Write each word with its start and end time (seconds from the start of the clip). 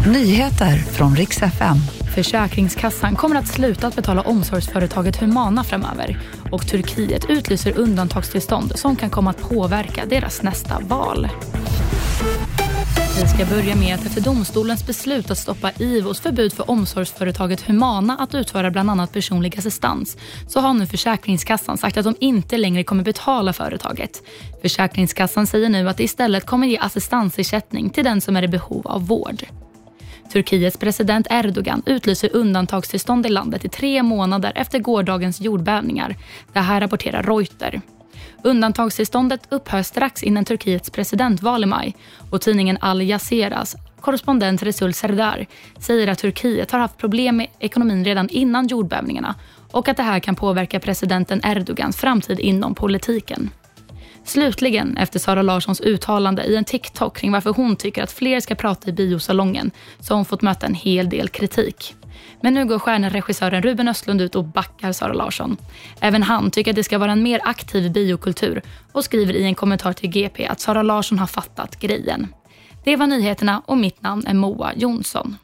Nyheter 0.00 0.76
från 0.76 1.16
riks 1.16 1.42
FM. 1.42 1.76
Försäkringskassan 2.14 3.16
kommer 3.16 3.36
att 3.36 3.48
sluta 3.48 3.86
att 3.86 3.96
betala 3.96 4.22
omsorgsföretaget 4.22 5.16
Humana 5.16 5.64
framöver 5.64 6.20
och 6.52 6.66
Turkiet 6.66 7.30
utlyser 7.30 7.78
undantagstillstånd 7.78 8.78
som 8.78 8.96
kan 8.96 9.10
komma 9.10 9.30
att 9.30 9.40
påverka 9.48 10.06
deras 10.06 10.42
nästa 10.42 10.80
val. 10.80 11.28
Vi 13.22 13.28
ska 13.28 13.54
börja 13.54 13.76
med 13.76 13.94
att 13.94 14.06
efter 14.06 14.20
domstolens 14.20 14.86
beslut 14.86 15.30
att 15.30 15.38
stoppa 15.38 15.70
IVOs 15.78 16.20
förbud 16.20 16.52
för 16.52 16.70
omsorgsföretaget 16.70 17.60
Humana 17.60 18.16
att 18.18 18.34
utföra 18.34 18.70
bland 18.70 18.90
annat 18.90 19.12
personlig 19.12 19.58
assistans 19.58 20.16
så 20.48 20.60
har 20.60 20.74
nu 20.74 20.86
Försäkringskassan 20.86 21.78
sagt 21.78 21.96
att 21.96 22.04
de 22.04 22.14
inte 22.20 22.56
längre 22.56 22.84
kommer 22.84 23.04
betala 23.04 23.52
företaget. 23.52 24.22
Försäkringskassan 24.62 25.46
säger 25.46 25.68
nu 25.68 25.88
att 25.88 25.96
det 25.96 26.04
istället 26.04 26.46
kommer 26.46 26.66
ge 26.66 26.78
assistansersättning 26.78 27.90
till 27.90 28.04
den 28.04 28.20
som 28.20 28.36
är 28.36 28.42
i 28.42 28.48
behov 28.48 28.86
av 28.86 29.06
vård. 29.06 29.44
Turkiets 30.34 30.76
president 30.76 31.26
Erdogan 31.30 31.82
utlyser 31.86 32.36
undantagstillstånd 32.36 33.26
i 33.26 33.28
landet 33.28 33.64
i 33.64 33.68
tre 33.68 34.02
månader 34.02 34.52
efter 34.54 34.78
gårdagens 34.78 35.40
jordbävningar. 35.40 36.16
Det 36.52 36.60
här 36.60 36.80
rapporterar 36.80 37.22
Reuter. 37.22 37.80
Undantagstillståndet 38.42 39.40
upphör 39.48 39.82
strax 39.82 40.22
innan 40.22 40.44
Turkiets 40.44 40.90
presidentval 40.90 41.62
i 41.62 41.66
maj 41.66 41.96
och 42.30 42.40
tidningen 42.40 42.78
Al 42.80 43.02
Jazeeras 43.02 43.76
korrespondent 44.00 44.62
Resul 44.62 44.94
Serdar 44.94 45.46
säger 45.78 46.08
att 46.08 46.18
Turkiet 46.18 46.70
har 46.70 46.78
haft 46.78 46.98
problem 46.98 47.36
med 47.36 47.46
ekonomin 47.58 48.04
redan 48.04 48.28
innan 48.28 48.66
jordbävningarna 48.66 49.34
och 49.70 49.88
att 49.88 49.96
det 49.96 50.02
här 50.02 50.20
kan 50.20 50.34
påverka 50.34 50.80
presidenten 50.80 51.40
Erdogans 51.44 51.96
framtid 51.96 52.40
inom 52.40 52.74
politiken. 52.74 53.50
Slutligen, 54.24 54.96
efter 54.96 55.18
Sara 55.18 55.42
Larssons 55.42 55.80
uttalande 55.80 56.44
i 56.44 56.56
en 56.56 56.64
TikTok 56.64 57.16
kring 57.16 57.32
varför 57.32 57.50
hon 57.50 57.76
tycker 57.76 58.02
att 58.02 58.12
fler 58.12 58.40
ska 58.40 58.54
prata 58.54 58.90
i 58.90 58.92
biosalongen, 58.92 59.70
så 60.00 60.14
har 60.14 60.16
hon 60.16 60.24
fått 60.24 60.42
möta 60.42 60.66
en 60.66 60.74
hel 60.74 61.08
del 61.08 61.28
kritik. 61.28 61.94
Men 62.40 62.54
nu 62.54 62.64
går 62.64 62.78
stjärnregissören 62.78 63.62
Ruben 63.62 63.88
Östlund 63.88 64.20
ut 64.20 64.34
och 64.34 64.44
backar 64.44 64.92
Sara 64.92 65.12
Larsson. 65.12 65.56
Även 66.00 66.22
han 66.22 66.50
tycker 66.50 66.70
att 66.70 66.76
det 66.76 66.84
ska 66.84 66.98
vara 66.98 67.12
en 67.12 67.22
mer 67.22 67.40
aktiv 67.44 67.92
biokultur 67.92 68.62
och 68.92 69.04
skriver 69.04 69.34
i 69.34 69.44
en 69.44 69.54
kommentar 69.54 69.92
till 69.92 70.10
GP 70.10 70.46
att 70.46 70.60
Sara 70.60 70.82
Larsson 70.82 71.18
har 71.18 71.26
fattat 71.26 71.80
grejen. 71.80 72.28
Det 72.84 72.96
var 72.96 73.06
nyheterna 73.06 73.62
och 73.66 73.78
mitt 73.78 74.02
namn 74.02 74.26
är 74.26 74.34
Moa 74.34 74.72
Jonsson. 74.76 75.36